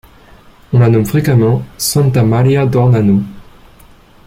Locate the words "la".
0.79-0.89